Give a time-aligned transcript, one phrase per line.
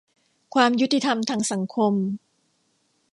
[0.55, 1.93] ความยุติธรรมทางสังคม